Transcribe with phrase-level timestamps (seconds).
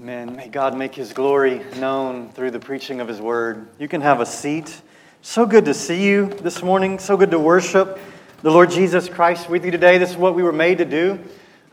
[0.00, 0.34] Amen.
[0.34, 3.68] May God make his glory known through the preaching of his word.
[3.78, 4.80] You can have a seat.
[5.20, 6.98] So good to see you this morning.
[6.98, 7.98] So good to worship
[8.40, 9.98] the Lord Jesus Christ with you today.
[9.98, 11.18] This is what we were made to do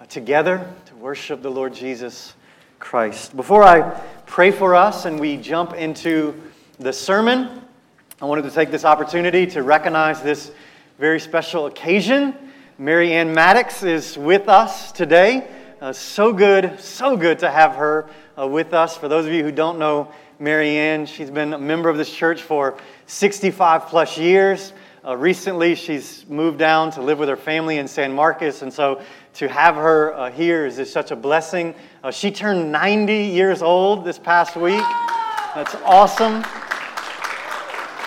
[0.01, 2.33] uh, together, to worship the Lord Jesus
[2.79, 3.33] Christ.
[3.33, 6.35] Before I pray for us and we jump into
[6.79, 7.61] the sermon,
[8.21, 10.51] I wanted to take this opportunity to recognize this
[10.99, 12.35] very special occasion.
[12.77, 15.47] Mary Ann Maddox is with us today.
[15.79, 18.97] Uh, so good, so good to have her uh, with us.
[18.97, 22.11] For those of you who don't know Mary Ann, she's been a member of this
[22.11, 24.73] church for 65 plus years.
[25.05, 29.03] Uh, recently, she's moved down to live with her family in San Marcos, and so
[29.35, 31.75] to have her uh, here is just such a blessing.
[32.03, 34.83] Uh, she turned 90 years old this past week.
[35.53, 36.43] That's awesome.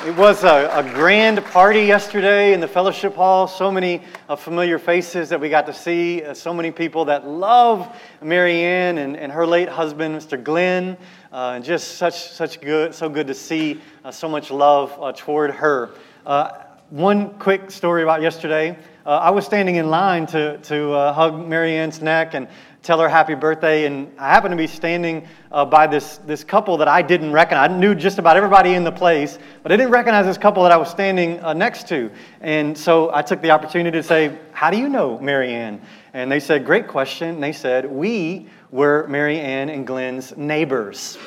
[0.07, 3.47] It was a, a, grand party yesterday in the fellowship hall.
[3.47, 4.01] So many
[4.31, 6.23] uh, familiar faces that we got to see.
[6.23, 10.43] Uh, so many people that love Mary Ann and, and her late husband, Mr.
[10.43, 10.97] Glenn.
[11.31, 15.12] Uh, and just such, such good, so good to see uh, so much love uh,
[15.12, 15.91] toward her.
[16.25, 18.79] Uh, one quick story about yesterday.
[19.05, 22.47] I was standing in line to, to hug Mary Ann's neck and
[22.83, 23.86] tell her happy birthday.
[23.86, 27.70] And I happened to be standing uh, by this, this couple that I didn't recognize.
[27.70, 30.73] I knew just about everybody in the place, but I didn't recognize this couple that
[30.73, 32.11] I was standing uh, next to.
[32.41, 35.81] And so I took the opportunity to say, How do you know Mary Ann?
[36.14, 37.28] And they said, Great question.
[37.28, 41.19] And they said, We were Mary Ann and Glenn's neighbors.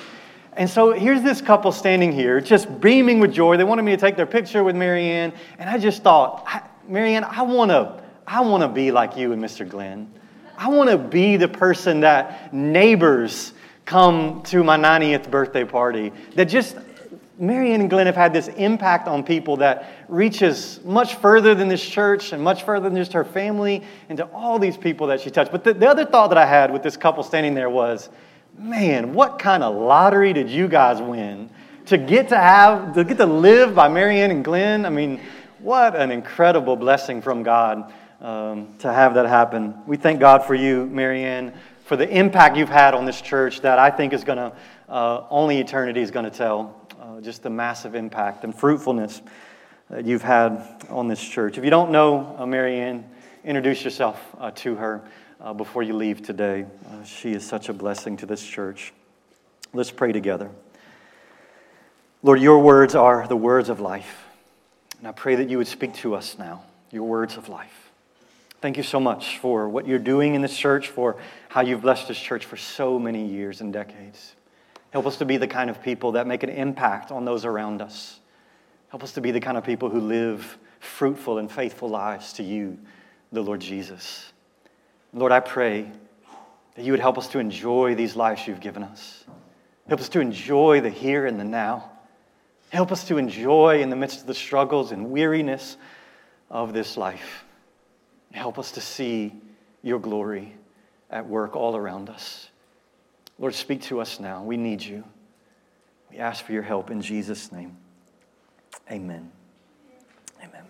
[0.55, 3.57] And so here's this couple standing here, just beaming with joy.
[3.57, 5.33] They wanted me to take their picture with Mary Ann.
[5.57, 6.47] And I just thought,
[6.87, 9.67] Mary Ann, I want to I want to be like you and Mr.
[9.67, 10.11] Glenn.
[10.63, 13.51] I want to be the person that neighbors
[13.83, 16.13] come to my 90th birthday party.
[16.35, 16.77] That just,
[17.37, 21.85] Marianne and Glenn have had this impact on people that reaches much further than this
[21.85, 25.29] church and much further than just her family and to all these people that she
[25.29, 25.51] touched.
[25.51, 28.07] But the, the other thought that I had with this couple standing there was,
[28.57, 31.49] man, what kind of lottery did you guys win
[31.87, 34.85] to get to have, to get to live by Marianne and Glenn?
[34.85, 35.19] I mean,
[35.59, 37.91] what an incredible blessing from God
[38.23, 39.75] um, to have that happen.
[39.85, 41.53] We thank God for you, Marianne,
[41.85, 44.53] for the impact you've had on this church that I think is going to,
[44.89, 46.79] uh, only eternity is going to tell.
[46.99, 49.21] Uh, just the massive impact and fruitfulness
[49.89, 51.57] that you've had on this church.
[51.57, 53.03] If you don't know uh, Marianne,
[53.43, 55.01] introduce yourself uh, to her
[55.41, 56.65] uh, before you leave today.
[56.87, 58.93] Uh, she is such a blessing to this church.
[59.73, 60.49] Let's pray together.
[62.21, 64.25] Lord, your words are the words of life.
[64.99, 67.82] And I pray that you would speak to us now, your words of life.
[68.63, 71.17] Thank you so much for what you're doing in this church, for
[71.49, 74.35] how you've blessed this church for so many years and decades.
[74.91, 77.81] Help us to be the kind of people that make an impact on those around
[77.81, 78.21] us.
[78.87, 82.43] Help us to be the kind of people who live fruitful and faithful lives to
[82.43, 82.77] you,
[83.33, 84.31] the Lord Jesus.
[85.13, 85.91] Lord, I pray
[86.75, 89.25] that you would help us to enjoy these lives you've given us.
[89.89, 91.91] Help us to enjoy the here and the now.
[92.69, 95.75] Help us to enjoy in the midst of the struggles and weariness
[96.49, 97.43] of this life.
[98.33, 99.31] Help us to see
[99.83, 100.53] your glory
[101.09, 102.49] at work all around us.
[103.37, 104.43] Lord, speak to us now.
[104.43, 105.03] We need you.
[106.11, 107.77] We ask for your help in Jesus' name.
[108.91, 109.31] Amen.
[110.39, 110.63] Amen.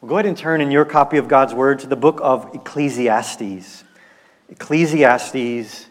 [0.00, 2.54] Well, go ahead and turn in your copy of God's Word to the book of
[2.54, 3.84] Ecclesiastes.
[4.48, 5.86] Ecclesiastes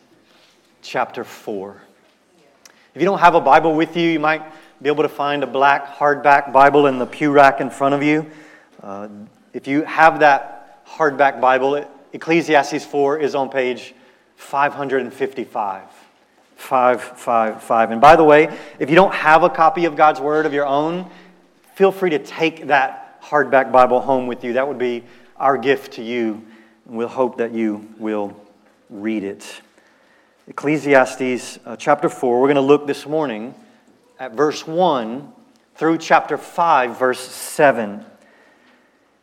[0.81, 1.81] chapter 4.
[2.95, 4.43] If you don't have a Bible with you, you might
[4.81, 8.01] be able to find a black hardback Bible in the pew rack in front of
[8.01, 8.29] you.
[8.81, 9.07] Uh,
[9.53, 10.52] if you have that
[10.87, 13.93] hardback Bible, Ecclesiastes 4 is on page
[14.35, 15.83] 555.
[16.55, 17.91] 555.
[17.91, 20.65] And by the way, if you don't have a copy of God's Word of your
[20.65, 21.09] own,
[21.75, 24.53] feel free to take that hardback Bible home with you.
[24.53, 25.03] That would be
[25.37, 26.45] our gift to you.
[26.87, 28.39] And we'll hope that you will
[28.89, 29.61] read it.
[30.47, 33.55] Ecclesiastes uh, chapter 4, we're going to look this morning
[34.19, 35.31] at verse 1
[35.75, 38.05] through chapter 5, verse 7.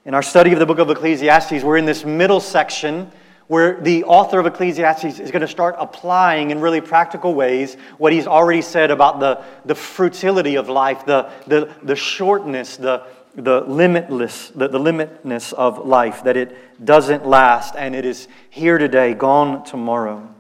[0.07, 3.13] In our study of the book of Ecclesiastes, we're in this middle section
[3.49, 8.11] where the author of Ecclesiastes is going to start applying in really practical ways what
[8.11, 13.05] he's already said about the, the futility of life, the, the, the shortness, the,
[13.35, 18.79] the limitless, the, the limitness of life, that it doesn't last and it is here
[18.79, 20.35] today, gone tomorrow.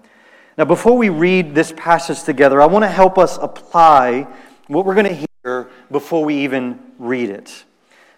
[0.56, 4.26] Now, before we read this passage together, I want to help us apply
[4.68, 7.64] what we're going to hear before we even read it.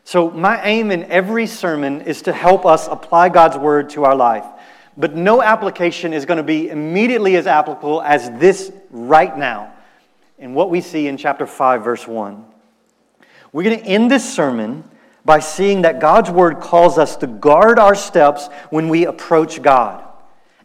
[0.04, 4.16] So, my aim in every sermon is to help us apply God's word to our
[4.16, 4.44] life.
[4.96, 9.72] But no application is going to be immediately as applicable as this right now
[10.38, 12.44] in what we see in chapter 5, verse 1.
[13.52, 14.84] We're going to end this sermon
[15.24, 20.04] by seeing that God's word calls us to guard our steps when we approach God.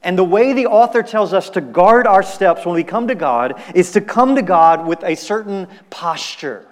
[0.01, 3.15] And the way the author tells us to guard our steps when we come to
[3.15, 6.67] God is to come to God with a certain posture.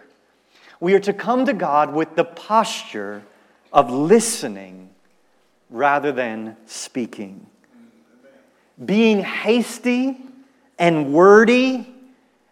[0.85, 3.23] We are to come to God with the posture
[3.73, 4.91] of listening
[5.71, 7.47] rather than speaking.
[8.85, 10.15] Being hasty
[10.77, 11.91] and wordy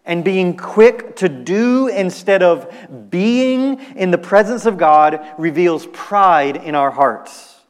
[0.04, 6.56] and being quick to do instead of being in the presence of God reveals pride
[6.56, 7.60] in our hearts.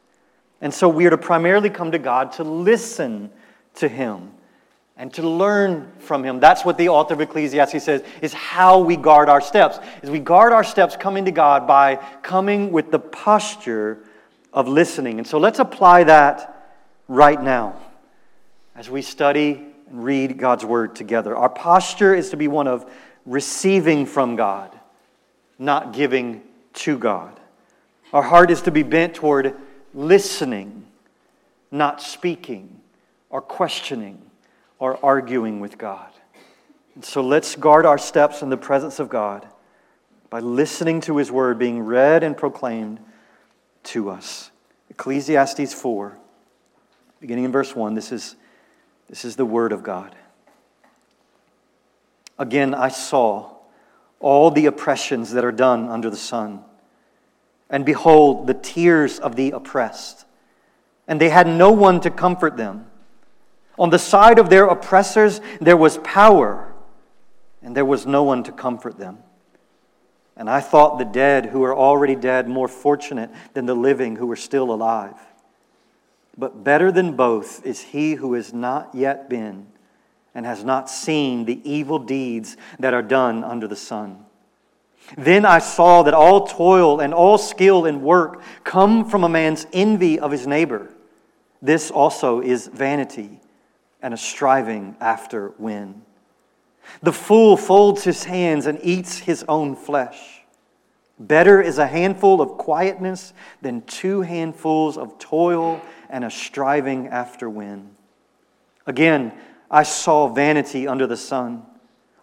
[0.63, 3.31] And so we are to primarily come to God to listen
[3.75, 4.33] to Him
[4.97, 6.41] and to learn from Him.
[6.41, 9.79] That's what the author of Ecclesiastes says is how we guard our steps.
[10.03, 13.99] Is we guard our steps coming to God by coming with the posture
[14.53, 15.19] of listening.
[15.19, 16.77] And so let's apply that
[17.09, 17.77] right now
[18.77, 21.37] as we study and read God's Word together.
[21.37, 22.89] Our posture is to be one of
[23.27, 24.79] receiving from God,
[25.59, 26.43] not giving
[26.75, 27.41] to God.
[28.13, 29.57] Our heart is to be bent toward
[29.93, 30.87] listening,
[31.73, 32.81] not speaking
[33.29, 34.24] or questioning
[34.85, 36.11] or arguing with God.
[36.95, 39.49] And so let's guard our steps in the presence of God
[40.29, 43.01] by listening to His word being read and proclaimed
[43.85, 44.51] to us.
[44.91, 46.19] Ecclesiastes 4,
[47.19, 48.37] beginning in verse 1, this is,
[49.09, 50.15] this is the word of God.
[52.39, 53.55] Again, I saw
[54.21, 56.63] all the oppressions that are done under the sun
[57.71, 60.27] and behold, the tears of the oppressed.
[61.09, 62.85] And they had no one to comfort them.
[63.79, 66.73] On the side of their oppressors, there was power,
[67.63, 69.19] and there was no one to comfort them.
[70.37, 74.31] And I thought the dead who are already dead more fortunate than the living who
[74.31, 75.15] are still alive.
[76.37, 79.67] But better than both is he who has not yet been
[80.35, 84.25] and has not seen the evil deeds that are done under the sun.
[85.17, 89.67] Then I saw that all toil and all skill in work come from a man's
[89.73, 90.93] envy of his neighbor.
[91.63, 93.41] This also is vanity
[94.05, 96.03] and a striving after win.
[97.03, 100.43] The fool folds his hands and eats his own flesh.
[101.19, 105.81] Better is a handful of quietness than two handfuls of toil
[106.11, 107.95] and a striving after wind.
[108.87, 109.33] Again,
[109.71, 111.65] I saw vanity under the sun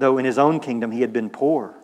[0.00, 1.74] though in his own kingdom he had been poor.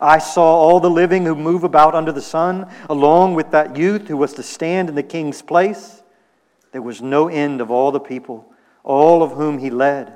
[0.00, 4.08] I saw all the living who move about under the sun, along with that youth
[4.08, 6.02] who was to stand in the king's place.
[6.72, 8.52] There was no end of all the people,
[8.82, 10.14] all of whom he led.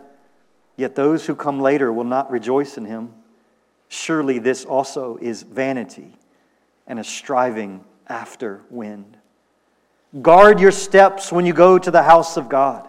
[0.77, 3.13] Yet those who come later will not rejoice in him.
[3.89, 6.15] Surely this also is vanity
[6.87, 9.17] and a striving after wind.
[10.23, 12.89] Guard your steps when you go to the house of God.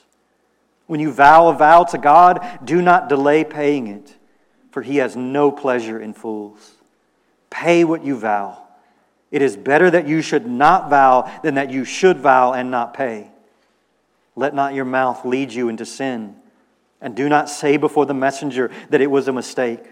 [0.91, 4.13] When you vow a vow to God, do not delay paying it,
[4.71, 6.73] for he has no pleasure in fools.
[7.49, 8.61] Pay what you vow.
[9.31, 12.93] It is better that you should not vow than that you should vow and not
[12.93, 13.31] pay.
[14.35, 16.35] Let not your mouth lead you into sin,
[16.99, 19.85] and do not say before the messenger that it was a mistake.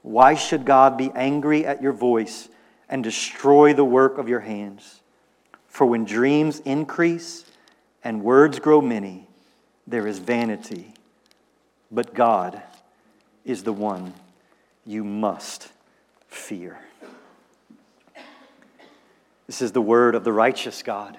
[0.00, 2.48] Why should God be angry at your voice
[2.88, 5.02] and destroy the work of your hands?
[5.66, 7.44] For when dreams increase
[8.02, 9.26] and words grow many,
[9.86, 10.94] there is vanity,
[11.90, 12.62] but God
[13.44, 14.12] is the one
[14.86, 15.68] you must
[16.28, 16.78] fear.
[19.46, 21.18] This is the word of the righteous God.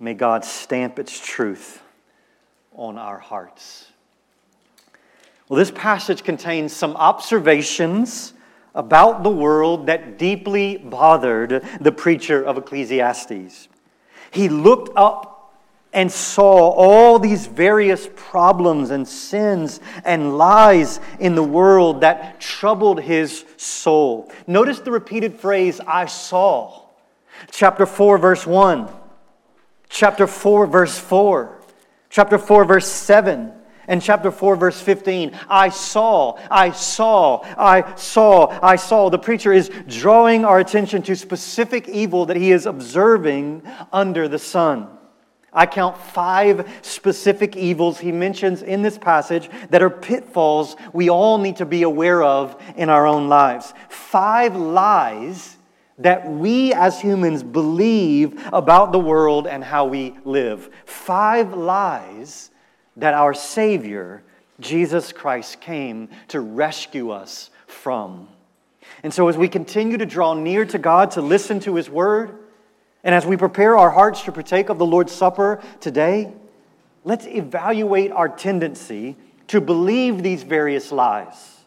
[0.00, 1.82] May God stamp its truth
[2.72, 3.90] on our hearts.
[5.48, 8.32] Well, this passage contains some observations
[8.74, 13.68] about the world that deeply bothered the preacher of Ecclesiastes.
[14.30, 15.33] He looked up
[15.94, 23.00] and saw all these various problems and sins and lies in the world that troubled
[23.00, 24.30] his soul.
[24.46, 26.82] Notice the repeated phrase, I saw.
[27.50, 28.88] Chapter 4, verse 1.
[29.88, 31.60] Chapter 4, verse 4.
[32.10, 33.52] Chapter 4, verse 7
[33.86, 35.38] and chapter 4, verse 15.
[35.48, 39.10] I saw, I saw, I saw, I saw.
[39.10, 44.38] The preacher is drawing our attention to specific evil that he is observing under the
[44.38, 44.93] sun.
[45.54, 51.38] I count five specific evils he mentions in this passage that are pitfalls we all
[51.38, 53.72] need to be aware of in our own lives.
[53.88, 55.56] Five lies
[55.98, 60.70] that we as humans believe about the world and how we live.
[60.86, 62.50] Five lies
[62.96, 64.24] that our Savior,
[64.58, 68.28] Jesus Christ, came to rescue us from.
[69.02, 72.38] And so, as we continue to draw near to God, to listen to His Word,
[73.04, 76.32] and as we prepare our hearts to partake of the Lord's Supper today,
[77.04, 79.16] let's evaluate our tendency
[79.48, 81.60] to believe these various lies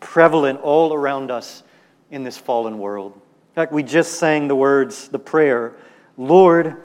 [0.00, 1.62] prevalent all around us
[2.10, 3.14] in this fallen world.
[3.14, 5.74] In fact, we just sang the words, the prayer,
[6.18, 6.76] Lord,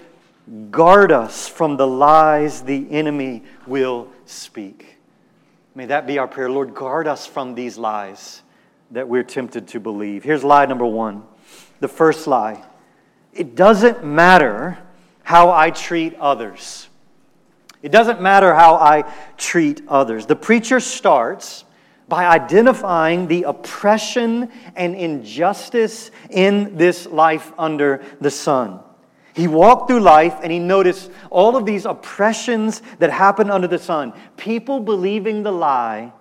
[0.70, 4.98] Guard us from the lies the enemy will speak.
[5.76, 6.50] May that be our prayer.
[6.50, 8.42] Lord, guard us from these lies
[8.90, 10.24] that we're tempted to believe.
[10.24, 11.24] Here's lie number one
[11.80, 12.64] the first lie
[13.34, 14.78] it doesn't matter
[15.24, 16.88] how I treat others.
[17.82, 20.26] It doesn't matter how I treat others.
[20.26, 21.66] The preacher starts
[22.08, 28.82] by identifying the oppression and injustice in this life under the sun.
[29.34, 33.80] He walked through life and he noticed all of these oppressions that happen under the
[33.80, 34.14] sun.
[34.36, 36.12] People believing the lie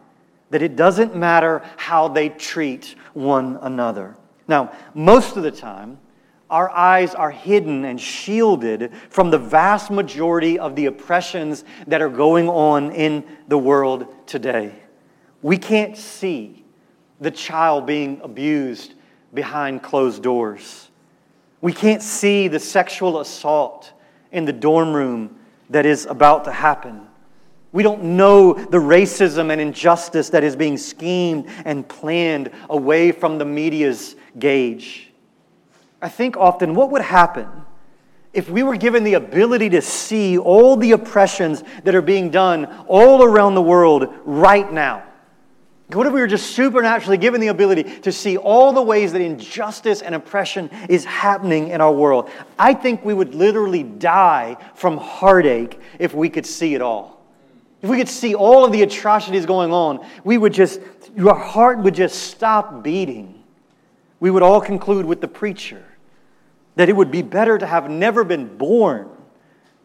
[0.50, 4.16] that it doesn't matter how they treat one another.
[4.46, 5.98] Now, most of the time,
[6.50, 12.08] our eyes are hidden and shielded from the vast majority of the oppressions that are
[12.08, 14.74] going on in the world today.
[15.42, 16.64] We can't see
[17.20, 18.94] the child being abused
[19.32, 20.88] behind closed doors.
[21.60, 23.92] We can't see the sexual assault
[24.32, 25.38] in the dorm room
[25.70, 27.06] that is about to happen.
[27.72, 33.38] We don't know the racism and injustice that is being schemed and planned away from
[33.38, 35.09] the media's gauge.
[36.02, 37.48] I think often what would happen
[38.32, 42.66] if we were given the ability to see all the oppressions that are being done
[42.86, 45.04] all around the world right now?
[45.92, 49.20] What if we were just supernaturally given the ability to see all the ways that
[49.20, 52.30] injustice and oppression is happening in our world?
[52.56, 57.20] I think we would literally die from heartache if we could see it all.
[57.82, 60.80] If we could see all of the atrocities going on, we would just,
[61.16, 63.42] your heart would just stop beating.
[64.20, 65.82] We would all conclude with the preacher
[66.80, 69.06] that it would be better to have never been born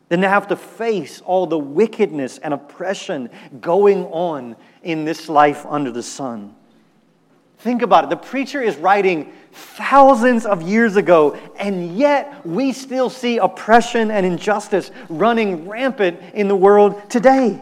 [0.08, 5.66] than to have to face all the wickedness and oppression going on in this life
[5.66, 6.56] under the sun.
[7.58, 8.10] Think about it.
[8.12, 14.26] The preacher is writing thousands of years ago, and yet we still see oppression and
[14.26, 17.60] injustice running rampant in the world today.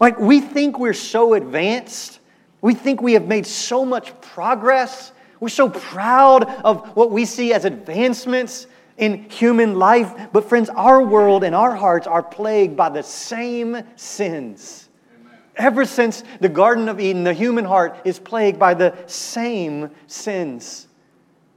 [0.00, 2.18] Like, we think we're so advanced,
[2.62, 5.12] we think we have made so much progress.
[5.44, 10.10] We're so proud of what we see as advancements in human life.
[10.32, 14.88] But, friends, our world and our hearts are plagued by the same sins.
[15.20, 15.38] Amen.
[15.56, 20.88] Ever since the Garden of Eden, the human heart is plagued by the same sins.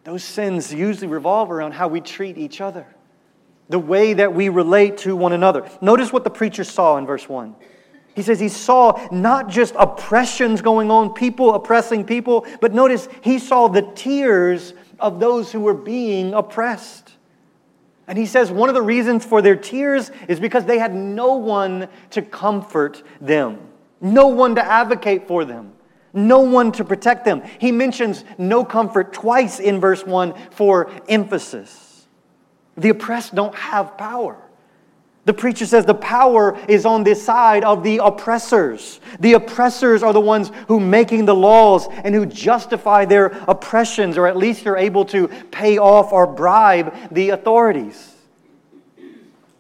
[0.04, 2.86] Those sins usually revolve around how we treat each other,
[3.70, 5.66] the way that we relate to one another.
[5.80, 7.56] Notice what the preacher saw in verse 1.
[8.18, 13.38] He says he saw not just oppressions going on, people oppressing people, but notice he
[13.38, 17.12] saw the tears of those who were being oppressed.
[18.08, 21.36] And he says one of the reasons for their tears is because they had no
[21.36, 23.60] one to comfort them,
[24.02, 25.74] no one to advocate for them,
[26.12, 27.44] no one to protect them.
[27.60, 32.08] He mentions no comfort twice in verse 1 for emphasis.
[32.78, 34.47] The oppressed don't have power.
[35.28, 39.02] The preacher says the power is on this side of the oppressors.
[39.20, 44.26] The oppressors are the ones who making the laws and who justify their oppressions, or
[44.26, 48.16] at least are able to pay off or bribe the authorities.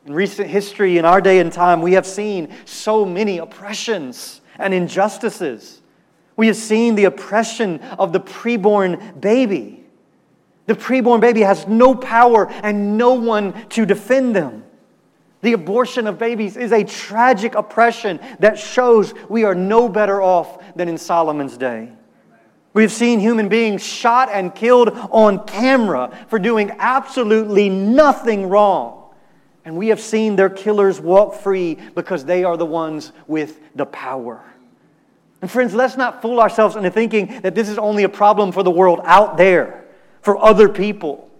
[0.05, 4.73] In recent history, in our day and time, we have seen so many oppressions and
[4.73, 5.81] injustices.
[6.37, 9.83] We have seen the oppression of the preborn baby.
[10.65, 14.63] The preborn baby has no power and no one to defend them.
[15.47, 20.61] The abortion of babies is a tragic oppression that shows we are no better off
[20.75, 21.93] than in Solomon's day.
[22.73, 29.13] We've seen human beings shot and killed on camera for doing absolutely nothing wrong.
[29.63, 33.85] And we have seen their killers walk free because they are the ones with the
[33.85, 34.43] power.
[35.41, 38.63] And friends, let's not fool ourselves into thinking that this is only a problem for
[38.63, 39.85] the world out there,
[40.19, 41.31] for other people.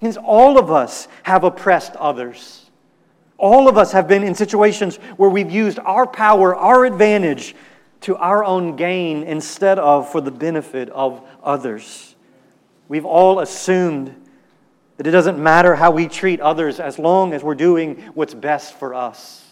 [0.00, 2.69] Because all of us have oppressed others.
[3.40, 7.56] All of us have been in situations where we've used our power, our advantage,
[8.02, 12.14] to our own gain instead of for the benefit of others.
[12.86, 14.14] We've all assumed
[14.98, 18.74] that it doesn't matter how we treat others as long as we're doing what's best
[18.74, 19.42] for us.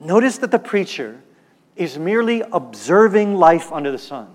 [0.00, 1.20] Notice that the preacher
[1.76, 4.34] is merely observing life under the sun.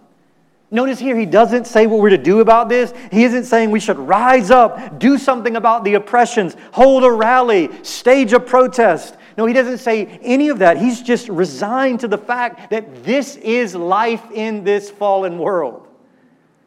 [0.70, 2.94] Notice here, he doesn't say what we're to do about this.
[3.10, 7.70] He isn't saying we should rise up, do something about the oppressions, hold a rally,
[7.84, 9.16] stage a protest.
[9.38, 10.78] No, he doesn't say any of that.
[10.78, 15.88] He's just resigned to the fact that this is life in this fallen world.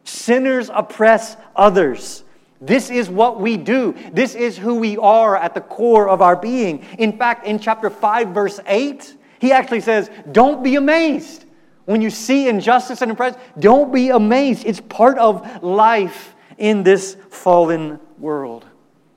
[0.03, 2.23] Sinners oppress others.
[2.59, 3.95] This is what we do.
[4.13, 6.85] This is who we are at the core of our being.
[6.97, 11.45] In fact, in chapter 5, verse 8, he actually says, Don't be amazed.
[11.91, 14.65] When you see injustice and oppression, don't be amazed.
[14.65, 18.65] It's part of life in this fallen world.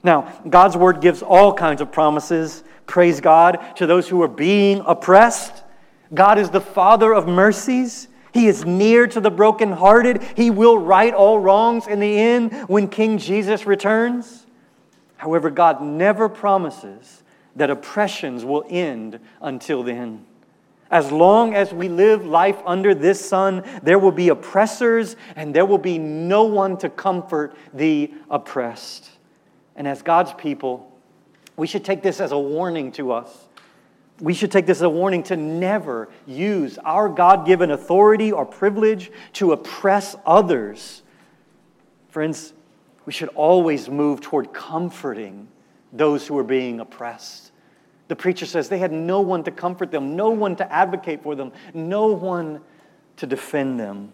[0.02, 4.83] Now, God's word gives all kinds of promises praise God, to those who are being
[4.85, 5.62] oppressed.
[6.12, 8.09] God is the Father of mercies.
[8.33, 10.21] He is near to the brokenhearted.
[10.37, 14.47] He will right all wrongs in the end when King Jesus returns.
[15.16, 17.23] However, God never promises
[17.54, 20.26] that oppressions will end until then.
[20.91, 25.67] As long as we live life under this sun, there will be oppressors and there
[25.67, 29.11] will be no one to comfort the oppressed.
[29.76, 30.93] And as God's people,
[31.57, 33.49] we should take this as a warning to us.
[34.21, 38.47] We should take this as a warning to never use our God given authority or
[38.47, 41.03] privilege to oppress others.
[42.11, 42.53] Friends,
[43.07, 45.49] we should always move toward comforting
[45.92, 47.51] those who are being oppressed.
[48.09, 51.35] The preacher says they had no one to comfort them, no one to advocate for
[51.35, 52.61] them, no one
[53.17, 54.12] to defend them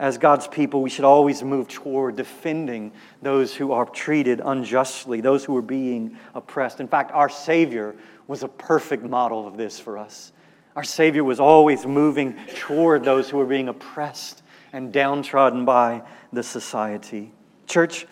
[0.00, 2.90] as God's people, we should always move toward defending
[3.20, 6.80] those who are treated unjustly, those who are being oppressed.
[6.80, 7.94] In fact, our Savior
[8.26, 10.32] was a perfect model of this for us.
[10.74, 16.00] Our Savior was always moving toward those who were being oppressed and downtrodden by
[16.32, 17.30] the society.
[17.66, 18.06] Church,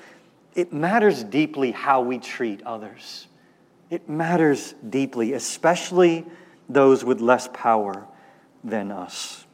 [0.55, 3.28] it matters deeply how we treat others.
[3.91, 6.27] It matters deeply, especially
[6.69, 8.07] those with less power
[8.63, 9.45] than us.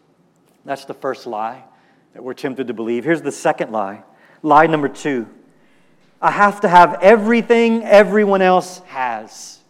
[0.65, 1.63] That's the first lie
[2.15, 3.05] that we're tempted to believe.
[3.05, 4.03] Here's the second lie
[4.43, 5.29] lie number two
[6.21, 9.61] I have to have everything everyone else has.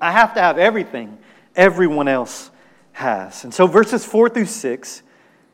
[0.00, 1.18] I have to have everything
[1.54, 2.50] everyone else
[2.92, 3.44] has.
[3.44, 5.02] And so verses 4 through 6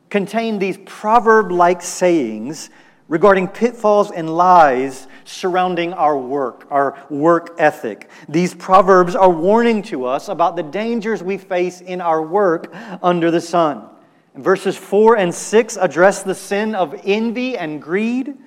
[0.09, 2.69] contain these proverb like sayings
[3.09, 8.09] regarding pitfalls and lies surrounding our work, our work ethic.
[8.29, 13.31] These proverbs are warning to us about the dangers we face in our work under
[13.31, 13.89] the sun.
[14.35, 18.37] Verses 4 and 6 address the sin of envy and greed.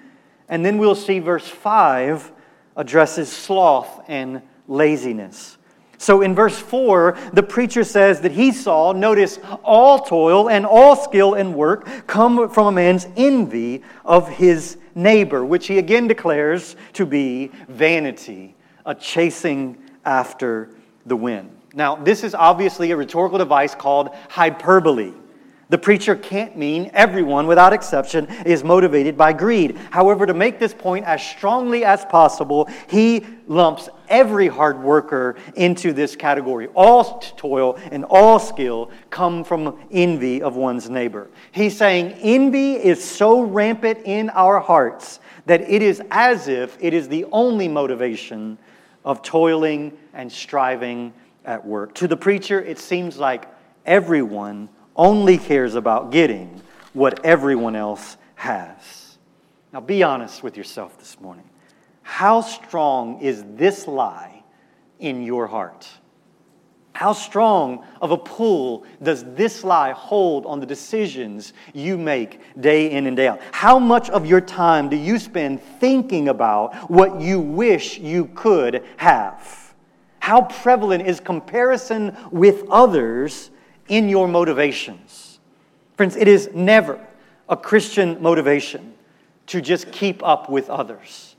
[0.48, 2.32] And then we'll see verse 5
[2.76, 5.58] addresses sloth and laziness.
[6.02, 10.96] So in verse 4, the preacher says that he saw, notice, all toil and all
[10.96, 16.74] skill and work come from a man's envy of his neighbor, which he again declares
[16.94, 20.70] to be vanity, a chasing after
[21.06, 21.56] the wind.
[21.72, 25.12] Now, this is obviously a rhetorical device called hyperbole.
[25.72, 29.78] The preacher can't mean everyone, without exception, is motivated by greed.
[29.90, 35.94] However, to make this point as strongly as possible, he lumps every hard worker into
[35.94, 36.68] this category.
[36.74, 41.30] All toil and all skill come from envy of one's neighbor.
[41.52, 46.92] He's saying envy is so rampant in our hearts that it is as if it
[46.92, 48.58] is the only motivation
[49.06, 51.14] of toiling and striving
[51.46, 51.94] at work.
[51.94, 53.48] To the preacher, it seems like
[53.86, 56.60] everyone only cares about getting
[56.92, 59.18] what everyone else has.
[59.72, 61.48] Now, be honest with yourself this morning.
[62.02, 64.42] How strong is this lie
[64.98, 65.88] in your heart?
[66.92, 72.90] How strong of a pull does this lie hold on the decisions you make day
[72.90, 73.40] in and day out?
[73.50, 78.84] How much of your time do you spend thinking about what you wish you could
[78.98, 79.74] have?
[80.20, 83.50] How prevalent is comparison with others
[83.88, 85.38] in your motivations.
[85.96, 86.98] Friends, it is never
[87.48, 88.94] a Christian motivation
[89.48, 91.36] to just keep up with others.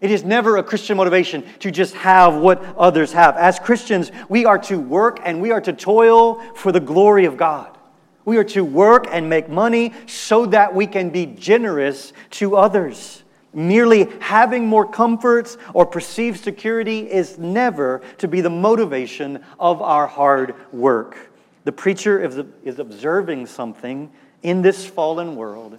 [0.00, 3.36] It is never a Christian motivation to just have what others have.
[3.36, 7.36] As Christians, we are to work and we are to toil for the glory of
[7.36, 7.76] God.
[8.24, 13.22] We are to work and make money so that we can be generous to others.
[13.52, 20.06] Merely having more comforts or perceived security is never to be the motivation of our
[20.06, 21.29] hard work.
[21.64, 22.22] The preacher
[22.64, 24.10] is, observing something
[24.42, 25.78] in this fallen world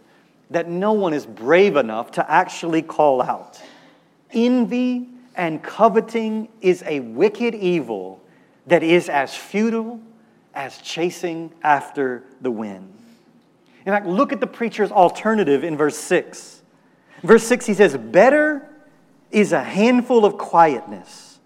[0.51, 3.59] that no one is brave enough to actually call out.
[4.31, 8.21] Envy and coveting is a wicked evil
[8.67, 9.99] that is as futile
[10.53, 12.93] as chasing after the wind.
[13.85, 16.61] In fact, look at the preacher's alternative in verse 6.
[17.23, 18.67] verse 6, he says, Better
[19.31, 21.39] is a handful of quietness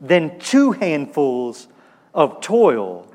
[0.00, 1.66] than two handfuls
[2.14, 3.11] of toil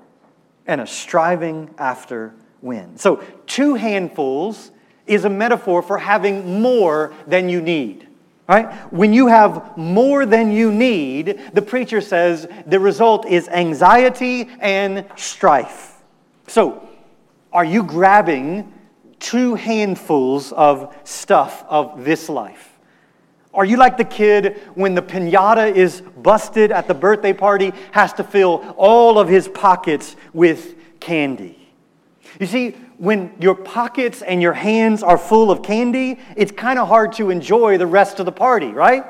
[0.67, 2.99] and a striving after wind.
[2.99, 4.71] So, two handfuls
[5.06, 8.08] is a metaphor for having more than you need.
[8.47, 8.73] Right?
[8.93, 15.06] When you have more than you need, the preacher says the result is anxiety and
[15.17, 16.01] strife.
[16.47, 16.88] So,
[17.51, 18.73] are you grabbing
[19.19, 22.77] two handfuls of stuff of this life?
[23.58, 28.13] Are you like the kid when the pinata is busted at the birthday party, has
[28.13, 31.67] to fill all of his pockets with candy?
[32.39, 36.88] You see, when your pockets and your hands are full of candy, it's kind of
[36.88, 39.04] hard to enjoy the rest of the party, right?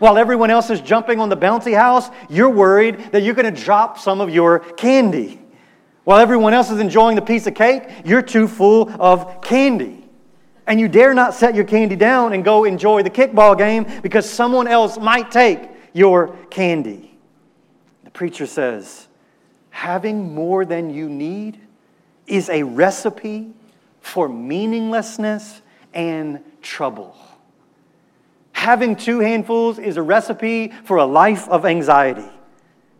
[0.00, 3.62] While everyone else is jumping on the bouncy house, you're worried that you're going to
[3.62, 5.40] drop some of your candy.
[6.02, 9.97] While everyone else is enjoying the piece of cake, you're too full of candy.
[10.68, 14.28] And you dare not set your candy down and go enjoy the kickball game because
[14.28, 15.62] someone else might take
[15.94, 17.16] your candy.
[18.04, 19.08] The preacher says,
[19.70, 21.58] having more than you need
[22.26, 23.50] is a recipe
[24.02, 25.62] for meaninglessness
[25.94, 27.16] and trouble.
[28.52, 32.28] Having two handfuls is a recipe for a life of anxiety.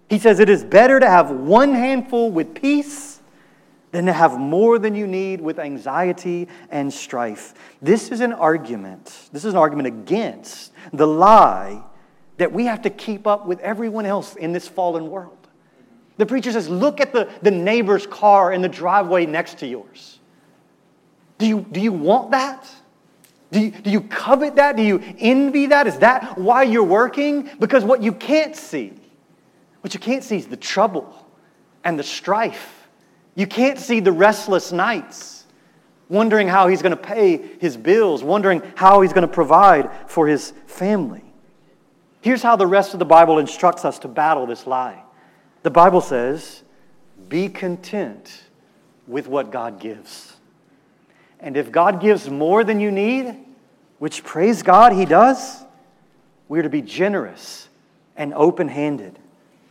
[0.08, 3.07] He says it is better to have one handful with peace
[3.90, 7.54] than to have more than you need with anxiety and strife.
[7.80, 9.28] This is an argument.
[9.32, 11.82] This is an argument against the lie
[12.36, 15.36] that we have to keep up with everyone else in this fallen world.
[16.18, 20.18] The preacher says, Look at the, the neighbor's car in the driveway next to yours.
[21.38, 22.68] Do you, do you want that?
[23.50, 24.76] Do you, do you covet that?
[24.76, 25.86] Do you envy that?
[25.86, 27.48] Is that why you're working?
[27.58, 28.92] Because what you can't see,
[29.80, 31.26] what you can't see is the trouble
[31.84, 32.77] and the strife.
[33.38, 35.44] You can't see the restless nights,
[36.08, 40.26] wondering how he's going to pay his bills, wondering how he's going to provide for
[40.26, 41.22] his family.
[42.20, 45.04] Here's how the rest of the Bible instructs us to battle this lie
[45.62, 46.64] the Bible says,
[47.28, 48.42] be content
[49.06, 50.34] with what God gives.
[51.38, 53.36] And if God gives more than you need,
[54.00, 55.62] which praise God, He does,
[56.48, 57.68] we're to be generous
[58.16, 59.16] and open handed.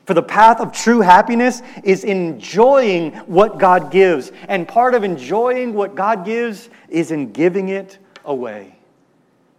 [0.07, 4.31] For the path of true happiness is enjoying what God gives.
[4.47, 8.77] And part of enjoying what God gives is in giving it away.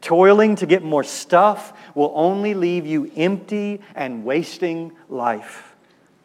[0.01, 5.77] Toiling to get more stuff will only leave you empty and wasting life.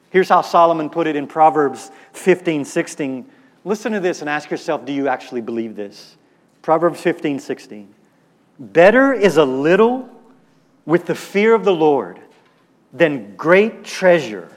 [0.09, 3.25] Here's how Solomon put it in Proverbs 15 16.
[3.65, 6.15] Listen to this and ask yourself do you actually believe this?
[6.61, 7.93] Proverbs 15 16.
[8.57, 10.09] Better is a little
[10.85, 12.21] with the fear of the Lord
[12.93, 14.49] than great treasure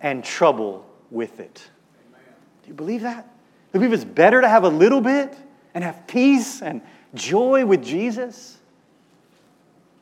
[0.00, 1.62] and trouble with it.
[2.62, 3.24] Do you believe that?
[3.24, 5.36] Do you believe it's better to have a little bit
[5.74, 6.80] and have peace and
[7.14, 8.58] joy with Jesus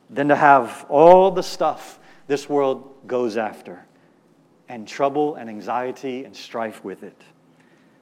[0.09, 3.85] than to have all the stuff this world goes after?
[4.71, 7.21] and trouble and anxiety and strife with it.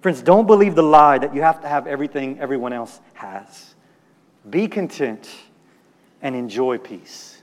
[0.02, 3.74] Friends, don't believe the lie that you have to have everything everyone else has.
[4.48, 5.28] Be content
[6.22, 7.39] and enjoy peace.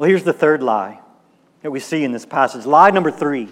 [0.00, 0.98] Well, here's the third lie
[1.60, 2.64] that we see in this passage.
[2.64, 3.50] Lie number three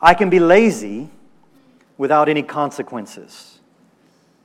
[0.00, 1.08] I can be lazy
[1.96, 3.58] without any consequences.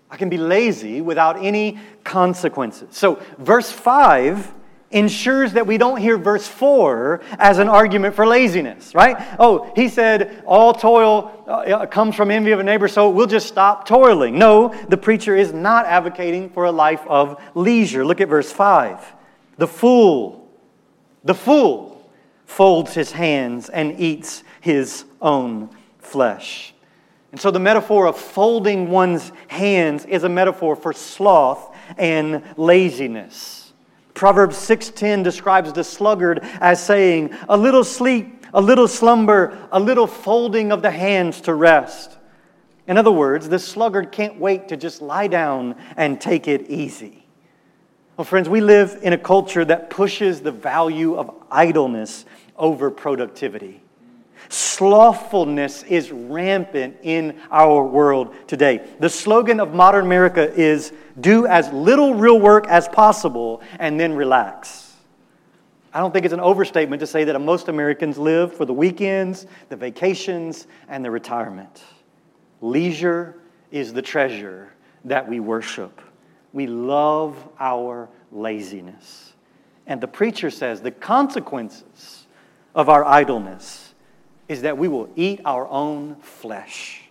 [0.10, 2.98] I can be lazy without any consequences.
[2.98, 4.52] So, verse 5
[4.90, 9.16] ensures that we don't hear verse 4 as an argument for laziness, right?
[9.38, 13.48] Oh, he said all toil uh, comes from envy of a neighbor, so we'll just
[13.48, 14.40] stop toiling.
[14.40, 18.04] No, the preacher is not advocating for a life of leisure.
[18.04, 19.14] Look at verse 5.
[19.58, 20.43] The fool,
[21.24, 22.10] the fool
[22.46, 26.74] folds his hands and eats his own flesh.
[27.32, 33.74] And so the metaphor of folding one's hands is a metaphor for sloth and laziness.
[34.14, 40.06] Proverbs 6:10 describes the sluggard as saying, "A little sleep, a little slumber, a little
[40.06, 42.12] folding of the hands to rest."
[42.88, 47.23] In other words, the sluggard can't wait to just lie down and take it easy.
[48.16, 53.82] Well, friends, we live in a culture that pushes the value of idleness over productivity.
[54.50, 58.86] Slothfulness is rampant in our world today.
[59.00, 64.14] The slogan of modern America is do as little real work as possible and then
[64.14, 64.96] relax.
[65.92, 69.48] I don't think it's an overstatement to say that most Americans live for the weekends,
[69.70, 71.82] the vacations, and the retirement.
[72.62, 73.40] Leisure
[73.72, 74.72] is the treasure
[75.06, 76.00] that we worship.
[76.54, 79.34] We love our laziness.
[79.88, 82.26] And the preacher says the consequences
[82.74, 83.94] of our idleness
[84.48, 87.02] is that we will eat our own flesh.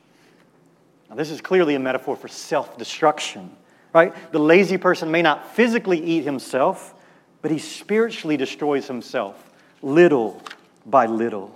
[1.10, 3.50] Now, this is clearly a metaphor for self destruction,
[3.92, 4.14] right?
[4.32, 6.94] The lazy person may not physically eat himself,
[7.42, 9.50] but he spiritually destroys himself
[9.82, 10.40] little
[10.86, 11.54] by little.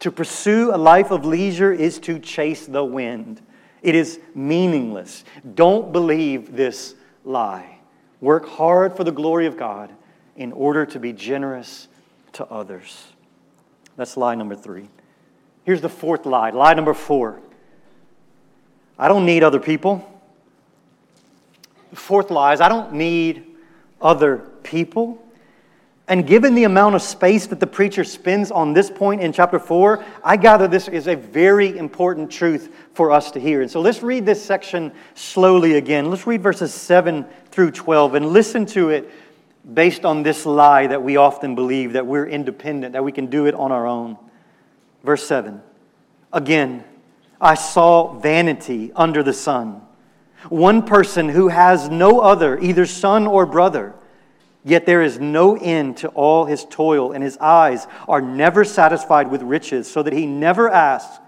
[0.00, 3.40] To pursue a life of leisure is to chase the wind.
[3.82, 5.24] It is meaningless.
[5.54, 7.78] Don't believe this lie.
[8.20, 9.92] Work hard for the glory of God
[10.36, 11.88] in order to be generous
[12.34, 13.08] to others.
[13.96, 14.88] That's lie number three.
[15.64, 16.50] Here's the fourth lie.
[16.50, 17.40] Lie number four
[18.98, 20.08] I don't need other people.
[21.90, 23.44] The fourth lie is I don't need
[24.00, 25.21] other people.
[26.08, 29.58] And given the amount of space that the preacher spends on this point in chapter
[29.58, 33.62] 4, I gather this is a very important truth for us to hear.
[33.62, 36.10] And so let's read this section slowly again.
[36.10, 39.10] Let's read verses 7 through 12 and listen to it
[39.74, 43.46] based on this lie that we often believe that we're independent, that we can do
[43.46, 44.18] it on our own.
[45.04, 45.62] Verse 7
[46.32, 46.82] Again,
[47.40, 49.82] I saw vanity under the sun.
[50.48, 53.94] One person who has no other, either son or brother
[54.64, 59.30] Yet there is no end to all his toil, and his eyes are never satisfied
[59.30, 61.18] with riches, so that he never asks,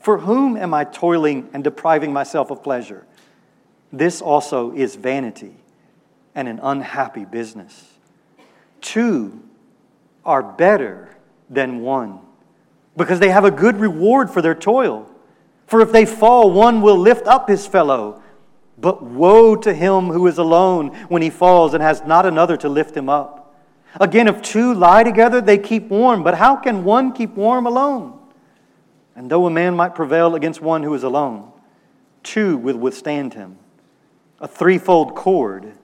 [0.00, 3.06] For whom am I toiling and depriving myself of pleasure?
[3.92, 5.54] This also is vanity
[6.34, 7.92] and an unhappy business.
[8.80, 9.40] Two
[10.24, 11.16] are better
[11.48, 12.18] than one,
[12.96, 15.08] because they have a good reward for their toil.
[15.66, 18.20] For if they fall, one will lift up his fellow.
[18.76, 22.68] But woe to him who is alone when he falls and has not another to
[22.68, 23.54] lift him up.
[24.00, 26.24] Again, if two lie together, they keep warm.
[26.24, 28.18] But how can one keep warm alone?
[29.14, 31.52] And though a man might prevail against one who is alone,
[32.24, 33.58] two will withstand him.
[34.40, 35.74] A threefold cord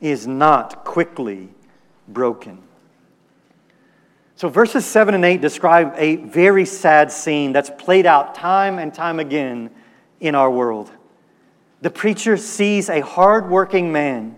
[0.00, 1.50] is not quickly
[2.08, 2.58] broken.
[4.36, 8.92] So, verses 7 and 8 describe a very sad scene that's played out time and
[8.92, 9.70] time again
[10.18, 10.90] in our world
[11.84, 14.34] the preacher sees a hardworking man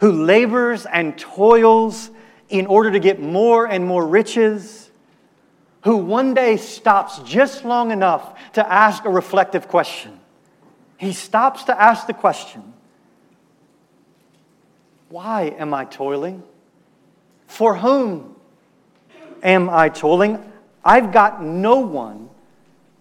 [0.00, 2.10] who labors and toils
[2.48, 4.90] in order to get more and more riches,
[5.84, 10.18] who one day stops just long enough to ask a reflective question.
[10.96, 12.72] He stops to ask the question
[15.10, 16.42] Why am I toiling?
[17.48, 18.34] For whom
[19.42, 20.42] am I toiling?
[20.82, 22.30] I've got no one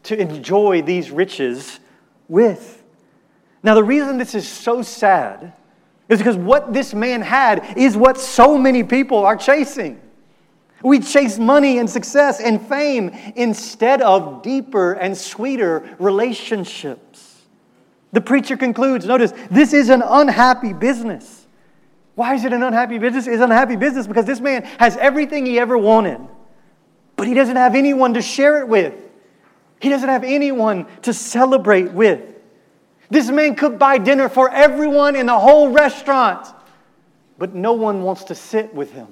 [0.04, 1.80] to enjoy these riches
[2.28, 2.80] with.
[3.64, 5.54] Now, the reason this is so sad
[6.10, 10.02] is because what this man had is what so many people are chasing.
[10.84, 17.44] We chase money and success and fame instead of deeper and sweeter relationships.
[18.14, 21.46] The preacher concludes notice, this is an unhappy business.
[22.16, 23.28] Why is it an unhappy business?
[23.28, 26.20] It's an unhappy business because this man has everything he ever wanted,
[27.16, 28.96] but he doesn't have anyone to share it with.
[29.80, 32.41] He doesn't have anyone to celebrate with.
[33.12, 36.48] This man could buy dinner for everyone in the whole restaurant,
[37.38, 39.10] but no one wants to sit with him.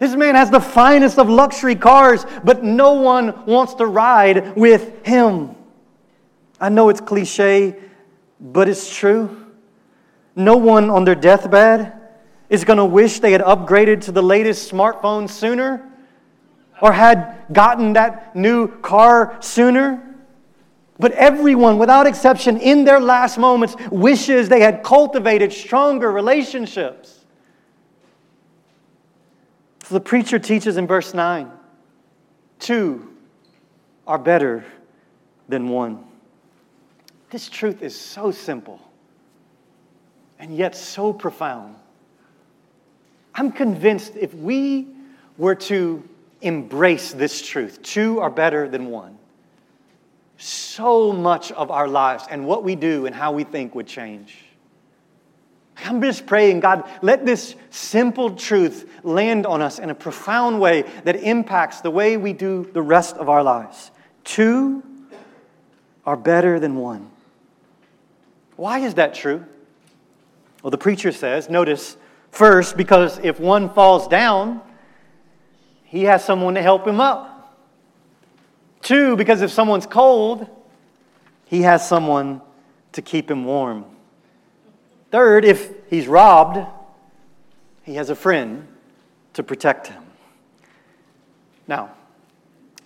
[0.00, 5.06] This man has the finest of luxury cars, but no one wants to ride with
[5.06, 5.54] him.
[6.60, 7.76] I know it's cliche,
[8.40, 9.46] but it's true.
[10.34, 11.92] No one on their deathbed
[12.48, 15.88] is going to wish they had upgraded to the latest smartphone sooner
[16.82, 20.09] or had gotten that new car sooner.
[21.00, 27.24] But everyone, without exception, in their last moments, wishes they had cultivated stronger relationships.
[29.84, 31.50] So the preacher teaches in verse 9
[32.58, 33.08] two
[34.06, 34.64] are better
[35.48, 36.04] than one.
[37.30, 38.80] This truth is so simple
[40.38, 41.76] and yet so profound.
[43.34, 44.88] I'm convinced if we
[45.38, 46.06] were to
[46.42, 49.18] embrace this truth, two are better than one,
[50.40, 54.36] so much of our lives and what we do and how we think would change.
[55.84, 60.82] I'm just praying, God, let this simple truth land on us in a profound way
[61.04, 63.90] that impacts the way we do the rest of our lives.
[64.24, 64.82] Two
[66.04, 67.10] are better than one.
[68.56, 69.44] Why is that true?
[70.62, 71.96] Well, the preacher says, notice,
[72.30, 74.60] First, because if one falls down,
[75.84, 77.29] he has someone to help him up.
[78.82, 80.46] Two, because if someone's cold,
[81.46, 82.40] he has someone
[82.92, 83.84] to keep him warm.
[85.10, 86.64] Third, if he's robbed,
[87.82, 88.66] he has a friend
[89.34, 90.02] to protect him.
[91.66, 91.90] Now,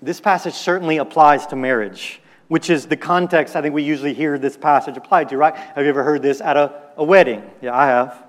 [0.03, 4.39] this passage certainly applies to marriage, which is the context I think we usually hear
[4.39, 5.55] this passage applied to, right?
[5.57, 7.43] Have you ever heard this at a, a wedding?
[7.63, 8.23] Yeah, I have.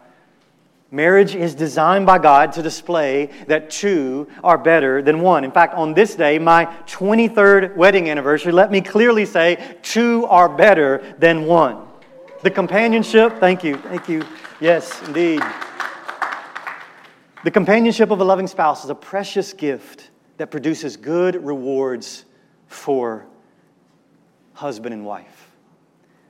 [0.95, 5.43] Marriage is designed by God to display that two are better than one.
[5.43, 10.47] In fact, on this day, my 23rd wedding anniversary, let me clearly say two are
[10.47, 11.85] better than one.
[12.43, 14.23] The companionship, thank you, thank you.
[14.61, 15.41] Yes, indeed.
[17.43, 22.23] The companionship of a loving spouse is a precious gift that produces good rewards
[22.67, 23.25] for
[24.53, 25.51] husband and wife.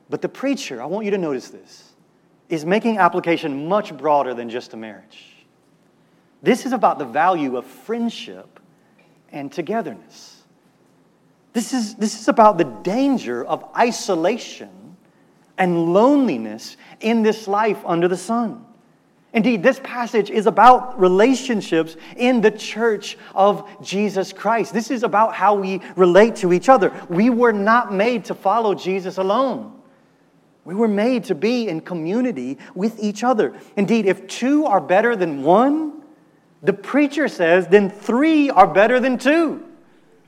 [0.09, 1.84] But the preacher, I want you to notice this,
[2.49, 5.35] is making application much broader than just a marriage.
[6.43, 8.59] This is about the value of friendship
[9.31, 10.43] and togetherness.
[11.53, 14.97] This is, this is about the danger of isolation
[15.57, 18.65] and loneliness in this life under the sun.
[19.33, 24.73] Indeed, this passage is about relationships in the church of Jesus Christ.
[24.73, 26.93] This is about how we relate to each other.
[27.09, 29.74] We were not made to follow Jesus alone.
[30.65, 33.53] We were made to be in community with each other.
[33.77, 36.01] Indeed, if two are better than one,
[36.63, 39.63] the preacher says, then three are better than two.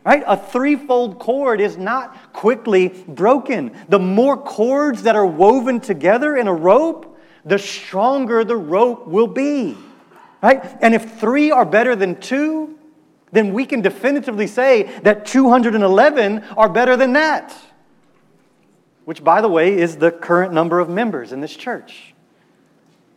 [0.06, 0.24] Right?
[0.26, 3.76] A threefold cord is not quickly broken.
[3.90, 9.28] The more cords that are woven together in a rope, the stronger the rope will
[9.28, 9.76] be.
[10.42, 10.64] Right?
[10.82, 12.78] And if three are better than two,
[13.32, 17.58] then we can definitively say that 211 are better than that
[19.08, 22.14] which, by the way, is the current number of members in this church.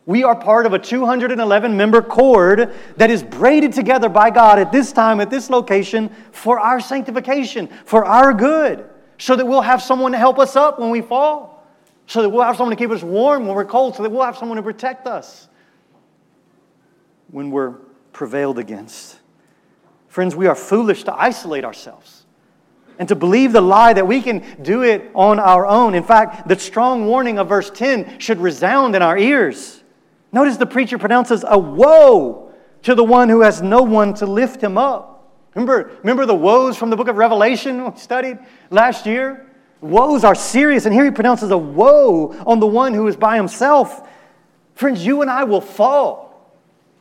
[0.07, 4.71] We are part of a 211 member cord that is braided together by God at
[4.71, 9.83] this time, at this location, for our sanctification, for our good, so that we'll have
[9.83, 11.67] someone to help us up when we fall,
[12.07, 14.23] so that we'll have someone to keep us warm when we're cold, so that we'll
[14.23, 15.49] have someone to protect us
[17.33, 17.73] when we're
[18.13, 19.19] prevailed against.
[20.07, 22.20] Friends, we are foolish to isolate ourselves
[23.01, 25.95] and to believe the lie that we can do it on our own.
[25.95, 29.83] In fact, the strong warning of verse 10 should resound in our ears.
[30.33, 34.63] Notice the preacher pronounces a woe to the one who has no one to lift
[34.63, 35.35] him up.
[35.55, 39.47] Remember, remember the woes from the book of Revelation we studied last year?
[39.81, 43.35] Woes are serious, and here he pronounces a woe on the one who is by
[43.35, 44.07] himself.
[44.75, 46.55] Friends, you and I will fall.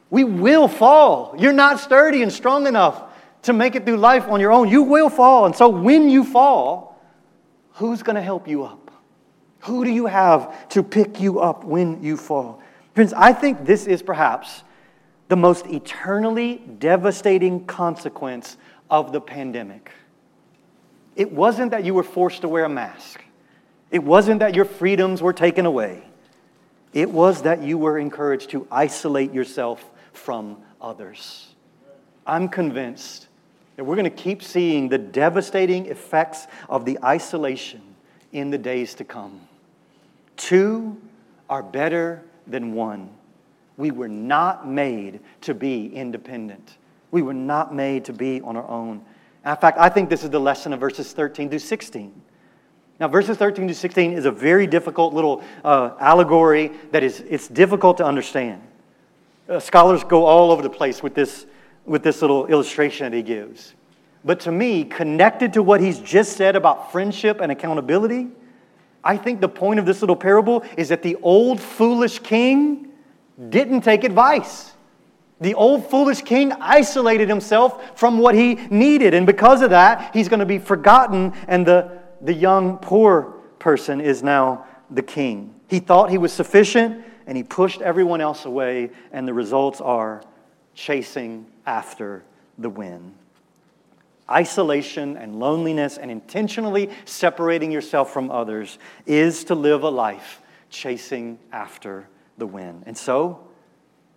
[0.10, 1.36] We will fall.
[1.38, 3.04] You're not sturdy and strong enough
[3.44, 4.68] to make it through life on your own.
[4.68, 5.46] You will fall.
[5.46, 7.02] And so when you fall,
[7.74, 8.92] who's going to help you up?
[9.62, 12.62] Who do you have to pick you up when you fall?
[12.94, 14.64] Friends, I think this is perhaps
[15.30, 18.58] the most eternally devastating consequence
[18.90, 19.92] of the pandemic.
[21.16, 23.24] It wasn't that you were forced to wear a mask.
[23.92, 26.04] It wasn't that your freedoms were taken away.
[26.94, 31.54] It was that you were encouraged to isolate yourself from others.
[32.26, 33.29] I'm convinced
[33.80, 37.82] that we're going to keep seeing the devastating effects of the isolation
[38.34, 39.40] in the days to come.
[40.36, 41.00] Two
[41.50, 43.10] are better than one.
[43.78, 46.76] We were not made to be independent.
[47.12, 49.02] We were not made to be on our own.
[49.46, 52.22] In fact, I think this is the lesson of verses 13 through 16.
[53.00, 57.48] Now, verses 13 to 16 is a very difficult little uh, allegory that is it's
[57.48, 58.62] difficult to understand.
[59.48, 61.46] Uh, scholars go all over the place with this
[61.86, 63.74] with this little illustration that he gives.
[64.24, 68.28] But to me, connected to what he's just said about friendship and accountability,
[69.04, 72.90] I think the point of this little parable is that the old foolish king
[73.50, 74.74] didn't take advice.
[75.40, 79.14] The old foolish king isolated himself from what he needed.
[79.14, 84.02] And because of that, he's going to be forgotten, and the, the young poor person
[84.02, 85.56] is now the king.
[85.70, 90.24] He thought he was sufficient, and he pushed everyone else away, and the results are
[90.74, 92.24] chasing after
[92.58, 93.14] the wind.
[94.28, 100.42] Isolation and loneliness and intentionally separating yourself from others is to live a life
[100.72, 102.08] chasing after
[102.40, 102.84] the wind.
[102.88, 103.48] And so,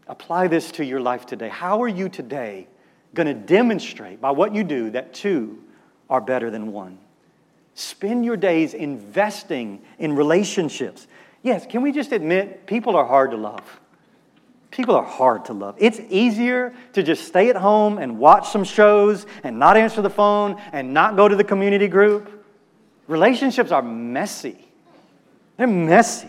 [0.09, 1.51] apply this to your life today.
[1.51, 2.69] How are you today
[3.13, 5.63] going to demonstrate by what you do that two
[6.09, 6.99] are better than one?
[7.75, 11.07] Spend your days investing in relationships.
[11.43, 13.81] Yes, can we just admit people are hard to love?
[14.73, 15.77] People are hard to love.
[15.79, 20.11] It's easier to just stay at home and watch some shows and not answer the
[20.11, 22.45] phone and not go to the community group.
[23.07, 24.57] Relationships are messy.
[25.59, 26.29] They're messy.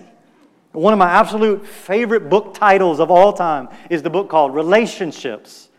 [0.74, 5.70] One of my absolute favorite book titles of all time is the book called Relationships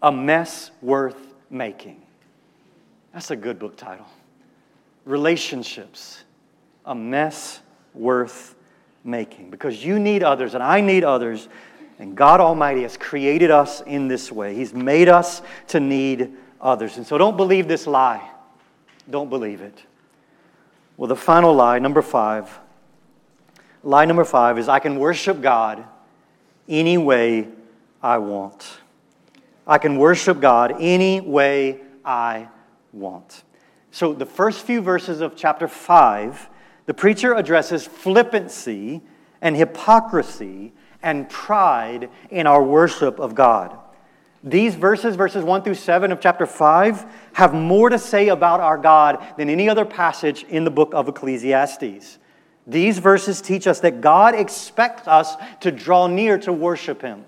[0.00, 2.00] A Mess Worth Making.
[3.12, 4.06] That's a good book title.
[5.04, 6.22] Relationships
[6.84, 7.58] A Mess
[7.92, 8.54] Worth
[9.02, 9.50] Making.
[9.50, 11.48] Because you need others and I need others,
[11.98, 14.54] and God Almighty has created us in this way.
[14.54, 16.96] He's made us to need others.
[16.96, 18.30] And so don't believe this lie.
[19.08, 19.82] Don't believe it.
[20.96, 22.60] Well, the final lie, number five
[23.84, 25.84] Lie number five is I can worship God
[26.66, 27.48] any way
[28.02, 28.78] I want.
[29.66, 32.48] I can worship God any way I
[32.94, 33.44] want.
[33.90, 36.48] So, the first few verses of chapter 5,
[36.86, 39.02] the preacher addresses flippancy
[39.42, 40.72] and hypocrisy
[41.04, 43.78] and pride in our worship of God.
[44.42, 48.76] These verses, verses 1 through 7 of chapter 5, have more to say about our
[48.76, 52.18] God than any other passage in the book of Ecclesiastes.
[52.66, 57.24] These verses teach us that God expects us to draw near to worship Him.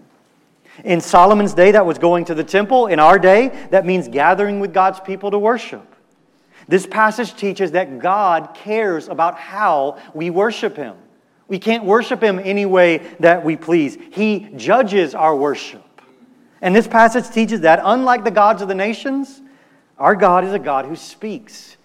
[0.85, 2.87] In Solomon's day, that was going to the temple.
[2.87, 5.95] In our day, that means gathering with God's people to worship.
[6.69, 10.97] This passage teaches that God cares about how we worship Him.
[11.49, 15.83] We can't worship Him any way that we please, He judges our worship.
[16.61, 19.41] And this passage teaches that, unlike the gods of the nations,
[19.99, 21.77] our God is a God who speaks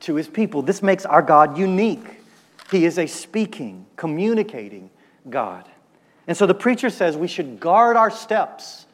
[0.00, 0.62] to His people.
[0.62, 2.20] This makes our God unique.
[2.70, 4.90] He is a speaking, communicating
[5.28, 5.68] God.
[6.26, 8.86] And so the preacher says we should guard our steps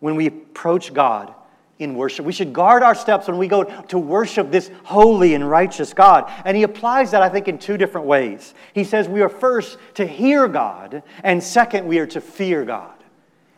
[0.00, 1.34] when we approach God
[1.78, 2.24] in worship.
[2.24, 6.30] We should guard our steps when we go to worship this holy and righteous God.
[6.44, 8.54] And he applies that, I think, in two different ways.
[8.72, 12.94] He says we are first to hear God, and second, we are to fear God.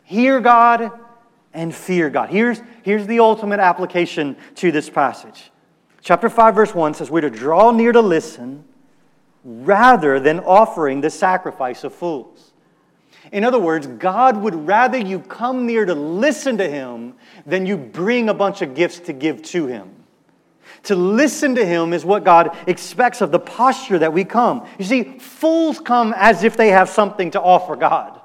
[0.03, 0.91] Hear God
[1.53, 2.29] and fear God.
[2.29, 5.51] Here's, here's the ultimate application to this passage.
[6.01, 8.63] Chapter 5, verse 1 says we're to draw near to listen
[9.43, 12.51] rather than offering the sacrifice of fools.
[13.31, 17.15] In other words, God would rather you come near to listen to Him
[17.45, 19.95] than you bring a bunch of gifts to give to Him.
[20.83, 24.65] To listen to Him is what God expects of the posture that we come.
[24.77, 28.19] You see, fools come as if they have something to offer God.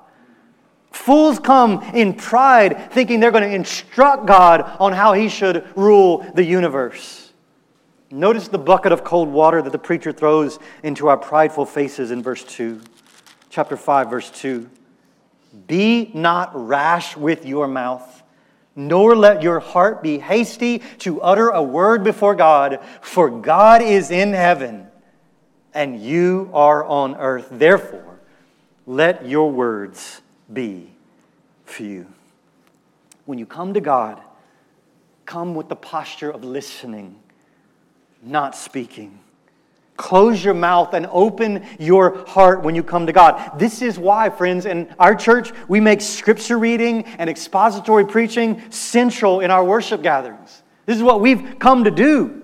[0.92, 6.24] Fools come in pride, thinking they're going to instruct God on how He should rule
[6.34, 7.32] the universe.
[8.12, 12.22] Notice the bucket of cold water that the preacher throws into our prideful faces in
[12.22, 12.80] verse 2.
[13.50, 14.70] Chapter 5, verse 2.
[15.66, 18.22] Be not rash with your mouth,
[18.74, 24.10] nor let your heart be hasty to utter a word before God, for God is
[24.10, 24.88] in heaven
[25.74, 27.48] and you are on earth.
[27.50, 28.20] Therefore,
[28.86, 30.90] let your words be
[31.66, 32.06] few.
[33.26, 34.20] When you come to God,
[35.26, 37.16] come with the posture of listening
[38.22, 39.18] not speaking.
[39.96, 43.58] Close your mouth and open your heart when you come to God.
[43.58, 49.40] This is why, friends, in our church, we make scripture reading and expository preaching central
[49.40, 50.62] in our worship gatherings.
[50.86, 52.42] This is what we've come to do.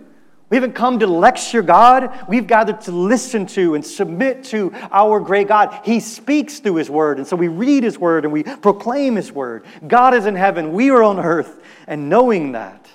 [0.48, 2.26] We haven't come to lecture God.
[2.28, 5.80] We've gathered to listen to and submit to our great God.
[5.84, 7.18] He speaks through His Word.
[7.18, 9.64] And so we read His Word and we proclaim His Word.
[9.86, 10.72] God is in heaven.
[10.72, 11.62] We are on earth.
[11.86, 12.88] And knowing that,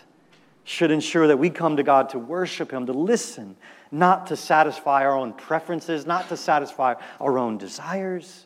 [0.65, 3.55] should ensure that we come to God to worship Him, to listen,
[3.91, 8.45] not to satisfy our own preferences, not to satisfy our own desires.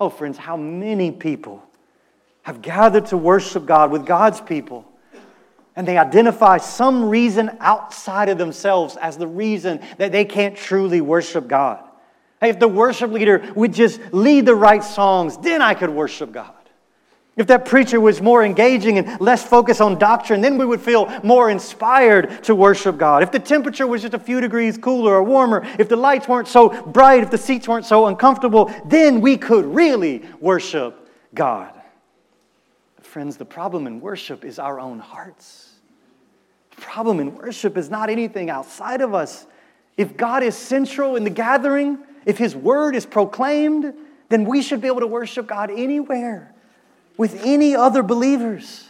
[0.00, 1.62] Oh, friends, how many people
[2.42, 4.86] have gathered to worship God with God's people,
[5.74, 11.00] and they identify some reason outside of themselves as the reason that they can't truly
[11.00, 11.82] worship God.
[12.40, 16.30] Hey, if the worship leader would just lead the right songs, then I could worship
[16.30, 16.54] God.
[17.36, 21.06] If that preacher was more engaging and less focused on doctrine, then we would feel
[21.22, 23.22] more inspired to worship God.
[23.22, 26.48] If the temperature was just a few degrees cooler or warmer, if the lights weren't
[26.48, 31.74] so bright, if the seats weren't so uncomfortable, then we could really worship God.
[33.02, 35.74] Friends, the problem in worship is our own hearts.
[36.70, 39.46] The problem in worship is not anything outside of us.
[39.98, 43.92] If God is central in the gathering, if His word is proclaimed,
[44.30, 46.54] then we should be able to worship God anywhere
[47.16, 48.88] with any other believers.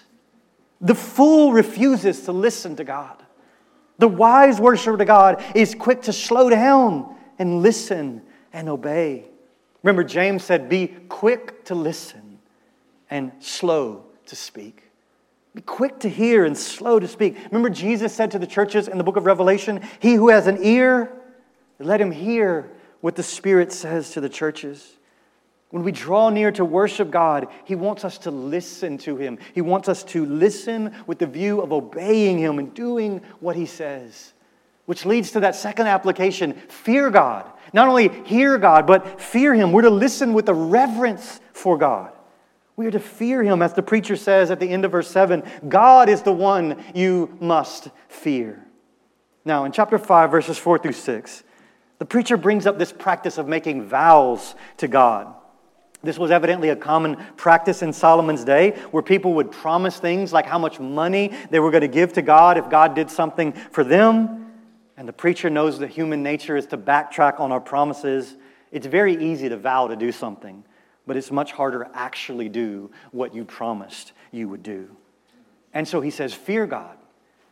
[0.81, 3.23] The fool refuses to listen to God.
[3.99, 8.23] The wise worshiper to God is quick to slow down and listen
[8.53, 9.25] and obey.
[9.83, 12.39] Remember, James said, Be quick to listen
[13.11, 14.83] and slow to speak.
[15.55, 17.37] Be quick to hear and slow to speak.
[17.47, 20.59] Remember, Jesus said to the churches in the book of Revelation, He who has an
[20.63, 21.13] ear,
[21.79, 22.71] let him hear
[23.01, 24.96] what the Spirit says to the churches.
[25.71, 29.39] When we draw near to worship God, He wants us to listen to Him.
[29.53, 33.67] He wants us to listen with the view of obeying Him and doing what He
[33.67, 34.33] says.
[34.87, 37.51] Which leads to that second application fear God.
[37.73, 39.73] Not only hear God, but fear Him.
[39.73, 42.13] We're to listen with a reverence for God.
[42.77, 45.43] We are to fear Him, as the preacher says at the end of verse 7
[45.69, 48.65] God is the one you must fear.
[49.45, 51.45] Now, in chapter 5, verses 4 through 6,
[51.99, 55.35] the preacher brings up this practice of making vows to God.
[56.07, 60.47] This was evidently a common practice in Solomon's day where people would promise things like
[60.47, 63.85] how much money they were going to give to God if God did something for
[63.85, 64.53] them.
[64.97, 68.37] And the preacher knows that human nature is to backtrack on our promises.
[68.71, 70.65] It's very easy to vow to do something,
[71.07, 74.89] but it's much harder to actually do what you promised you would do.
[75.75, 76.97] And so he says, Fear God.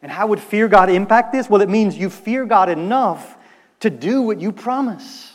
[0.01, 1.51] And how would fear God impact this?
[1.51, 3.37] Well, it means you fear God enough
[3.81, 5.34] to do what you promise.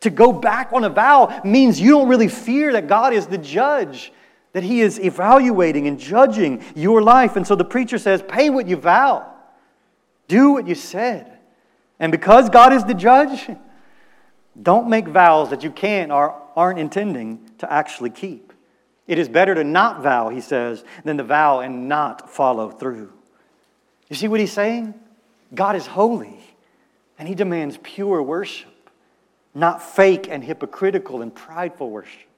[0.00, 3.38] To go back on a vow means you don't really fear that God is the
[3.38, 4.12] judge,
[4.52, 7.36] that He is evaluating and judging your life.
[7.36, 9.30] And so the preacher says, Pay what you vow,
[10.28, 11.38] do what you said.
[11.98, 13.50] And because God is the judge,
[14.60, 18.52] don't make vows that you can't or aren't intending to actually keep.
[19.06, 23.12] It is better to not vow, he says, than to vow and not follow through.
[24.08, 24.94] You see what he's saying?
[25.54, 26.38] God is holy,
[27.18, 28.69] and he demands pure worship,
[29.54, 32.28] not fake and hypocritical and prideful worship.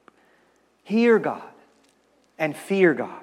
[0.83, 1.41] Hear God
[2.37, 3.21] and fear God.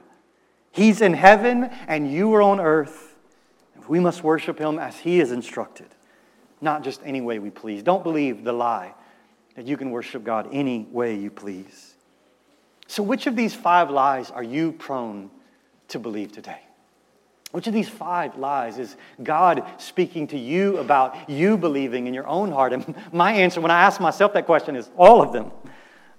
[0.72, 3.16] He's in heaven, and you are on earth.
[3.88, 5.88] We must worship him as he is instructed,
[6.60, 7.82] not just any way we please.
[7.82, 8.94] Don't believe the lie
[9.56, 11.94] that you can worship God any way you please.
[12.86, 15.30] So, which of these five lies are you prone
[15.88, 16.60] to believe today?
[17.52, 22.26] Which of these five lies is God speaking to you about you believing in your
[22.26, 22.72] own heart?
[22.72, 25.50] And my answer when I ask myself that question is all of them.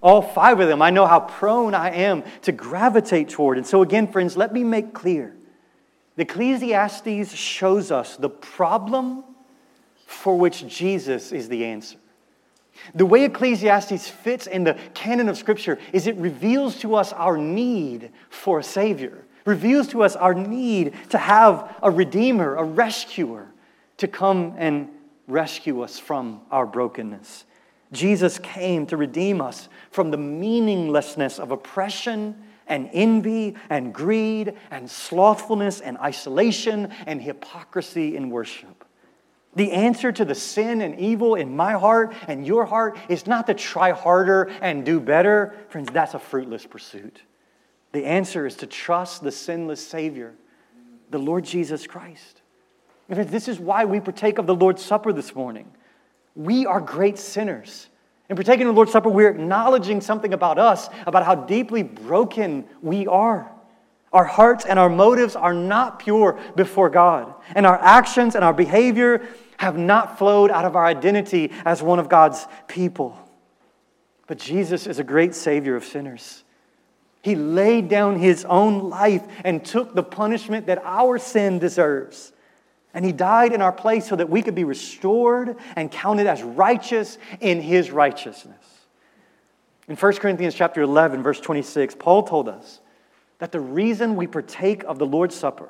[0.01, 0.81] All five of them.
[0.81, 3.57] I know how prone I am to gravitate toward.
[3.57, 5.35] And so, again, friends, let me make clear
[6.17, 9.23] the Ecclesiastes shows us the problem
[10.05, 11.97] for which Jesus is the answer.
[12.95, 17.37] The way Ecclesiastes fits in the canon of Scripture is it reveals to us our
[17.37, 23.47] need for a Savior reveals to us our need to have a redeemer, a rescuer,
[23.97, 24.89] to come and
[25.27, 27.45] rescue us from our brokenness.
[27.91, 32.35] Jesus came to redeem us from the meaninglessness of oppression
[32.67, 38.85] and envy and greed and slothfulness and isolation and hypocrisy in worship.
[39.55, 43.47] The answer to the sin and evil in my heart and your heart is not
[43.47, 45.53] to try harder and do better.
[45.67, 47.21] Friends, that's a fruitless pursuit.
[47.91, 50.33] The answer is to trust the sinless Savior,
[51.09, 52.41] the Lord Jesus Christ.
[53.09, 55.69] This is why we partake of the Lord's Supper this morning.
[56.35, 57.89] We are great sinners.
[58.29, 62.63] In partaking of the Lord's Supper, we're acknowledging something about us, about how deeply broken
[62.81, 63.51] we are.
[64.13, 68.53] Our hearts and our motives are not pure before God, and our actions and our
[68.53, 69.27] behavior
[69.57, 73.17] have not flowed out of our identity as one of God's people.
[74.27, 76.45] But Jesus is a great Savior of sinners.
[77.21, 82.33] He laid down his own life and took the punishment that our sin deserves.
[82.93, 86.41] And he died in our place so that we could be restored and counted as
[86.43, 88.65] righteous in his righteousness.
[89.87, 92.79] In 1 Corinthians chapter 11 verse 26, Paul told us
[93.39, 95.69] that the reason we partake of the Lord's Supper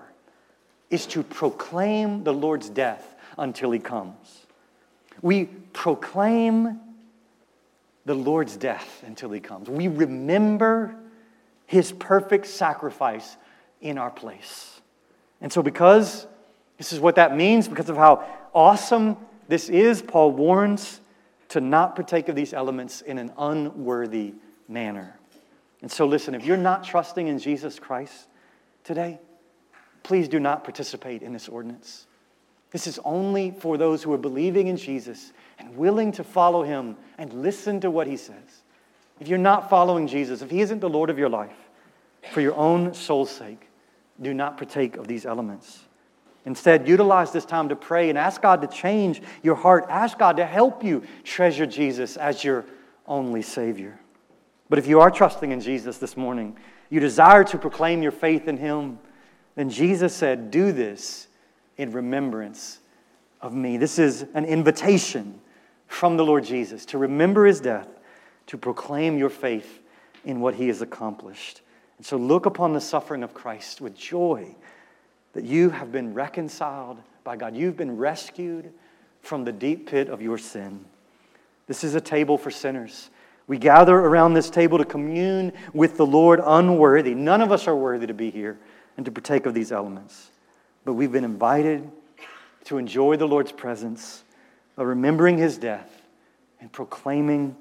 [0.89, 4.45] is to proclaim the Lord's death until he comes.
[5.21, 6.79] We proclaim
[8.05, 9.69] the Lord's death until he comes.
[9.69, 10.95] We remember
[11.71, 13.37] his perfect sacrifice
[13.79, 14.81] in our place.
[15.39, 16.27] And so, because
[16.77, 19.15] this is what that means, because of how awesome
[19.47, 20.99] this is, Paul warns
[21.47, 24.33] to not partake of these elements in an unworthy
[24.67, 25.17] manner.
[25.81, 28.27] And so, listen, if you're not trusting in Jesus Christ
[28.83, 29.17] today,
[30.03, 32.05] please do not participate in this ordinance.
[32.71, 36.97] This is only for those who are believing in Jesus and willing to follow him
[37.17, 38.60] and listen to what he says.
[39.21, 41.55] If you're not following Jesus, if He isn't the Lord of your life,
[42.33, 43.69] for your own soul's sake,
[44.19, 45.83] do not partake of these elements.
[46.45, 49.85] Instead, utilize this time to pray and ask God to change your heart.
[49.89, 52.65] Ask God to help you treasure Jesus as your
[53.05, 53.99] only Savior.
[54.69, 56.57] But if you are trusting in Jesus this morning,
[56.89, 58.97] you desire to proclaim your faith in Him,
[59.53, 61.27] then Jesus said, Do this
[61.77, 62.79] in remembrance
[63.39, 63.77] of me.
[63.77, 65.39] This is an invitation
[65.85, 67.87] from the Lord Jesus to remember His death
[68.51, 69.79] to proclaim your faith
[70.25, 71.61] in what he has accomplished.
[71.97, 74.53] And so look upon the suffering of Christ with joy
[75.31, 77.55] that you have been reconciled by God.
[77.55, 78.73] You've been rescued
[79.21, 80.83] from the deep pit of your sin.
[81.67, 83.09] This is a table for sinners.
[83.47, 87.15] We gather around this table to commune with the Lord unworthy.
[87.15, 88.59] None of us are worthy to be here
[88.97, 90.29] and to partake of these elements.
[90.83, 91.89] But we've been invited
[92.65, 94.25] to enjoy the Lord's presence,
[94.75, 96.01] of remembering his death
[96.59, 97.55] and proclaiming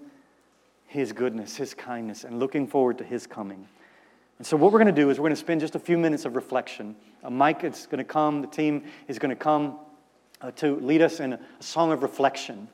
[0.91, 3.69] His goodness, His kindness, and looking forward to His coming.
[4.39, 5.97] And so, what we're going to do is we're going to spend just a few
[5.97, 6.97] minutes of reflection.
[7.23, 9.79] Uh, Mike is going to come, the team is going to come
[10.41, 12.67] uh, to lead us in a, a song of reflection.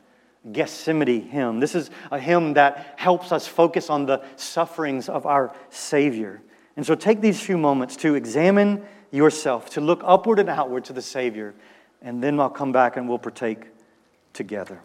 [0.51, 1.61] Gethsemane hymn.
[1.61, 6.41] This is a hymn that helps us focus on the sufferings of our Savior.
[6.75, 10.95] And so take these few moments to examine yourself, to look upward and outward to
[10.95, 11.55] the Savior,
[12.01, 13.67] and then I'll come back and we'll partake
[14.33, 14.81] together.